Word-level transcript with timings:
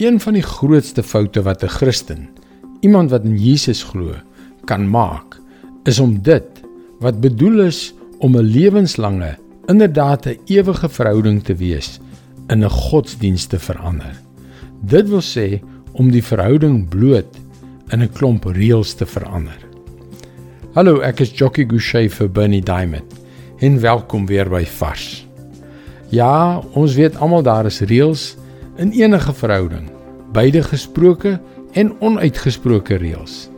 Een 0.00 0.16
van 0.20 0.32
die 0.32 0.42
grootste 0.42 1.02
foute 1.02 1.42
wat 1.44 1.62
'n 1.62 1.68
Christen, 1.68 2.28
iemand 2.80 3.10
wat 3.10 3.24
in 3.24 3.36
Jesus 3.36 3.82
glo, 3.82 4.14
kan 4.64 4.90
maak, 4.90 5.40
is 5.84 5.98
om 5.98 6.22
dit 6.22 6.46
wat 6.98 7.20
bedoel 7.20 7.60
is 7.60 7.94
om 8.18 8.36
'n 8.36 8.42
lewenslange, 8.42 9.36
inderdaad 9.66 10.26
'n 10.26 10.38
ewige 10.46 10.88
verhouding 10.88 11.44
te 11.44 11.54
wees, 11.54 12.00
in 12.46 12.64
'n 12.64 12.70
godsdienst 12.70 13.50
te 13.50 13.58
verander. 13.58 14.20
Dit 14.80 15.08
wil 15.08 15.22
sê 15.22 15.60
om 15.92 16.10
die 16.10 16.24
verhouding 16.24 16.88
bloot 16.88 17.36
in 17.88 18.02
'n 18.02 18.12
klomp 18.12 18.44
reëls 18.44 18.94
te 18.94 19.06
verander. 19.06 19.58
Hallo, 20.72 21.00
ek 21.00 21.20
is 21.20 21.38
Jockey 21.38 21.64
Gouchee 21.68 22.10
vir 22.10 22.30
Bernie 22.30 22.62
Diamond. 22.62 23.20
En 23.58 23.80
welkom 23.80 24.26
weer 24.26 24.48
by 24.48 24.64
Vars. 24.64 25.26
Ja, 26.08 26.62
ons 26.72 26.94
weet 26.94 27.16
almal 27.16 27.42
daar 27.42 27.66
is 27.66 27.80
reëls 27.80 28.38
in 28.80 28.94
enige 28.96 29.32
verhouding, 29.36 29.90
beide 30.32 30.62
gesproke 30.64 31.34
en 31.76 31.92
onuitgesproke 32.00 32.96
reëls. 32.96 33.50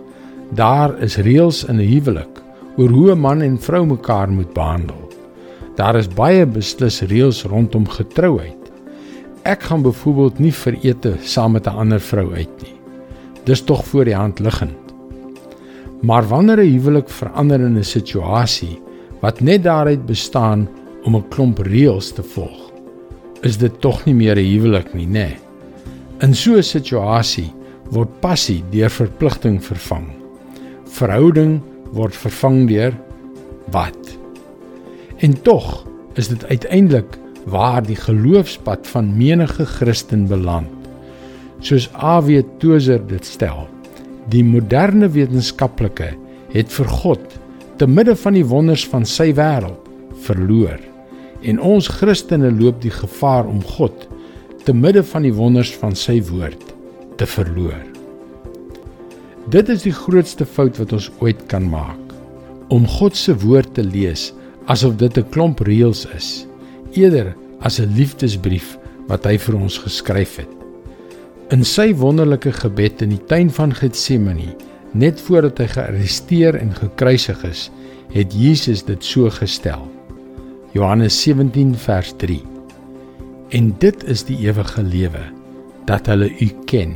Daar 0.59 0.97
is 0.99 1.17
reëls 1.17 1.63
in 1.71 1.79
'n 1.79 1.89
huwelik 1.93 2.43
oor 2.77 2.91
hoe 2.91 3.13
'n 3.13 3.21
man 3.21 3.43
en 3.43 3.59
vrou 3.59 3.87
mekaar 3.87 4.31
moet 4.31 4.53
behandel. 4.53 5.13
Daar 5.77 5.97
is 5.97 6.09
baie 6.09 6.47
beslis 6.47 7.01
reëls 7.01 7.45
rondom 7.45 7.89
getrouheid. 7.89 8.73
Ek 9.43 9.63
gaan 9.63 9.83
byvoorbeeld 9.83 10.39
nie 10.39 10.53
vir 10.53 10.77
ete 10.83 11.17
saam 11.21 11.53
met 11.53 11.67
'n 11.67 11.77
ander 11.77 12.01
vrou 12.01 12.35
uit 12.35 12.63
nie. 12.63 12.75
Dis 13.45 13.63
tog 13.63 13.85
voor 13.85 14.05
die 14.05 14.17
hand 14.17 14.39
liggend. 14.39 14.95
Maar 16.03 16.29
wanneer 16.29 16.59
'n 16.59 16.73
huwelik 16.73 17.09
verander 17.09 17.61
in 17.61 17.79
'n 17.79 17.85
situasie 17.85 18.83
wat 19.21 19.41
net 19.41 19.63
daaruit 19.63 20.07
bestaan 20.07 20.69
om 21.05 21.17
'n 21.17 21.29
klomp 21.29 21.59
reëls 21.59 22.13
te 22.13 22.23
volg, 22.23 22.72
is 23.43 23.59
dit 23.59 23.81
tog 23.81 24.05
nie 24.07 24.15
meer 24.15 24.37
'n 24.39 24.47
huwelik 24.47 24.95
nie, 24.95 25.07
nê? 25.07 25.37
In 26.21 26.35
so 26.35 26.57
'n 26.57 26.63
situasie 26.63 27.51
word 27.91 28.21
passie 28.21 28.63
deur 28.71 28.91
verpligting 28.91 29.61
vervang. 29.61 30.07
Verhouding 30.87 31.61
word 31.93 32.15
vervang 32.15 32.69
deur 32.69 32.95
wat? 33.71 34.19
En 35.19 35.43
tog 35.43 35.87
is 36.15 36.29
dit 36.29 36.45
uiteindelik 36.45 37.19
waar 37.45 37.83
die 37.83 37.97
geloofspad 37.97 38.87
van 38.87 39.17
menige 39.17 39.65
Christen 39.67 40.27
beland. 40.27 40.69
Soos 41.61 41.89
A.W. 41.95 42.43
Tozer 42.59 43.07
dit 43.07 43.25
stel, 43.25 43.69
die 44.29 44.45
moderne 44.45 45.09
wetenskaplike 45.09 46.13
het 46.53 46.73
vir 46.73 46.87
God 46.87 47.39
te 47.77 47.87
midde 47.87 48.17
van 48.17 48.35
die 48.35 48.47
wonders 48.47 48.87
van 48.87 49.07
sy 49.07 49.33
wêreld 49.35 49.91
verloor. 50.27 50.92
En 51.43 51.59
ons 51.61 51.89
Christene 51.89 52.53
loop 52.55 52.83
die 52.83 52.93
gevaar 52.95 53.47
om 53.51 53.63
God 53.63 54.07
te 54.65 54.75
midde 54.75 55.03
van 55.03 55.27
die 55.27 55.35
wonders 55.35 55.73
van 55.81 55.97
sy 55.99 56.21
woord 56.29 56.63
te 57.19 57.27
verloor. 57.27 57.81
Dit 59.51 59.69
is 59.73 59.83
die 59.83 59.95
grootste 59.95 60.47
fout 60.47 60.79
wat 60.79 60.93
ons 60.95 61.11
ooit 61.19 61.41
kan 61.51 61.67
maak. 61.67 61.99
Om 62.71 62.87
God 62.87 63.19
se 63.19 63.35
woord 63.43 63.75
te 63.75 63.83
lees 63.83 64.31
asof 64.71 64.95
dit 64.97 65.19
'n 65.19 65.31
klomp 65.35 65.61
reëls 65.61 66.07
is, 66.15 66.47
eerder 66.95 67.35
as 67.61 67.81
'n 67.81 67.95
liefdesbrief 67.97 68.79
wat 69.09 69.25
hy 69.25 69.37
vir 69.39 69.57
ons 69.57 69.79
geskryf 69.79 70.37
het. 70.37 70.53
In 71.51 71.65
sy 71.65 71.93
wonderlike 71.95 72.53
gebed 72.53 73.03
in 73.03 73.11
die 73.11 73.25
tuin 73.27 73.51
van 73.51 73.75
Getsemane, 73.75 74.55
net 74.93 75.21
voordat 75.21 75.59
hy 75.59 75.67
gearresteer 75.67 76.55
en 76.55 76.73
gekruisig 76.75 77.45
is, 77.45 77.71
het 78.13 78.33
Jesus 78.33 78.85
dit 78.85 79.05
so 79.05 79.31
gestel. 79.31 79.89
Johannes 80.73 81.23
17 81.23 81.75
vers 81.77 82.15
3. 82.17 82.41
En 83.53 83.75
dit 83.79 84.05
is 84.09 84.23
die 84.25 84.39
ewige 84.47 84.81
lewe 84.83 85.21
dat 85.85 86.09
hulle 86.09 86.31
U 86.41 86.49
ken, 86.65 86.95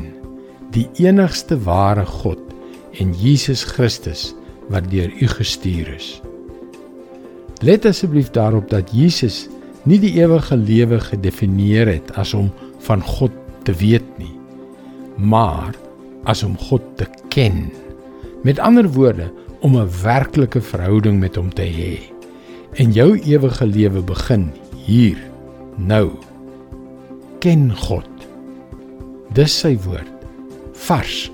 die 0.73 0.87
enigste 1.05 1.59
ware 1.67 2.07
God 2.09 2.41
en 2.97 3.13
Jesus 3.13 3.67
Christus 3.69 4.31
wat 4.73 4.89
deur 4.89 5.13
U 5.21 5.29
gestuur 5.29 5.93
is. 5.93 6.09
Let 7.61 7.85
asseblief 7.85 8.33
daarop 8.33 8.73
dat 8.73 8.97
Jesus 8.97 9.45
nie 9.85 10.01
die 10.01 10.15
ewige 10.23 10.57
lewe 10.57 11.03
gedefinieer 11.11 11.93
het 11.99 12.17
as 12.17 12.33
om 12.33 12.49
van 12.89 13.05
God 13.05 13.37
te 13.69 13.77
weet 13.77 14.09
nie, 14.17 14.33
maar 15.21 15.77
as 16.25 16.41
om 16.49 16.57
God 16.57 16.81
te 16.97 17.13
ken. 17.29 17.67
Met 18.41 18.57
ander 18.57 18.89
woorde, 18.89 19.29
om 19.61 19.77
'n 19.77 19.89
werklike 20.03 20.61
verhouding 20.65 21.21
met 21.21 21.37
hom 21.37 21.53
te 21.53 21.69
hê 21.69 22.16
en 22.77 22.93
jou 22.93 23.17
ewige 23.25 23.67
lewe 23.67 24.03
begin 24.05 24.51
hier 24.85 25.17
nou. 25.77 26.11
Ken 27.41 27.71
God. 27.77 28.09
Dis 29.37 29.55
sy 29.63 29.75
woord 29.87 30.13
vars 30.87 31.31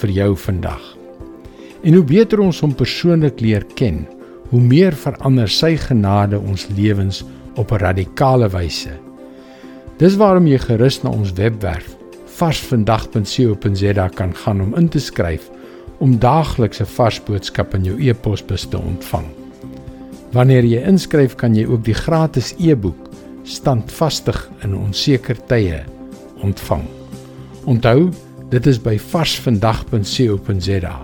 vir 0.00 0.12
jou 0.12 0.30
vandag. 0.40 0.80
En 1.84 1.98
hoe 1.98 2.04
beter 2.04 2.40
ons 2.40 2.62
hom 2.64 2.72
persoonlik 2.74 3.44
leer 3.44 3.64
ken 3.76 4.06
hoe 4.50 4.62
meer 4.62 4.96
verander 4.96 5.50
sy 5.52 5.74
genade 5.76 6.38
ons 6.40 6.66
lewens 6.72 7.24
op 7.60 7.72
'n 7.72 7.82
radikale 7.82 8.48
wyse. 8.48 8.92
Dis 9.98 10.16
waarom 10.16 10.46
jy 10.46 10.58
gerus 10.58 11.02
na 11.02 11.10
ons 11.10 11.32
webwerf 11.32 11.96
varsvandag.co.za 12.26 14.08
kan 14.08 14.34
gaan 14.34 14.60
om 14.60 14.74
in 14.74 14.88
te 14.88 15.00
skryf 15.00 15.50
om 15.98 16.18
daagliks 16.18 16.80
'n 16.80 16.86
vars 16.96 17.20
boodskap 17.20 17.74
in 17.74 17.84
jou 17.84 18.00
e-posbus 18.00 18.64
te 18.64 18.78
ontvang 18.78 19.45
Wanneer 20.32 20.64
jy 20.64 20.82
inskryf, 20.88 21.36
kan 21.36 21.54
jy 21.54 21.66
ook 21.66 21.84
die 21.84 21.94
gratis 21.94 22.54
e-boek 22.58 23.06
Standvastig 23.46 24.40
in 24.66 24.74
onseker 24.74 25.38
tye 25.46 25.84
ontvang. 26.42 26.82
Onthou, 27.70 28.08
dit 28.50 28.66
is 28.66 28.80
by 28.82 28.96
varsvandag.co.za. 28.98 30.96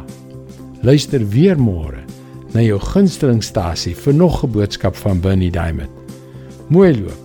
Luister 0.82 1.22
weer 1.30 1.58
môre 1.58 2.02
na 2.52 2.64
jou 2.66 2.80
gunstelingstasie 2.82 3.94
vir 3.94 4.14
nog 4.14 4.42
'n 4.44 4.50
boodskap 4.50 4.96
van 4.96 5.20
Bernie 5.20 5.50
Diamond. 5.50 5.90
Mooi 6.68 7.00
loop. 7.00 7.22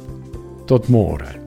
Tot 0.67 0.87
môre. 0.87 1.46